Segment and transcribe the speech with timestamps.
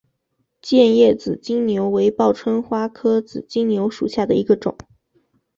[0.63, 4.75] 剑叶紫金牛为报春花科紫金牛属下的一个种。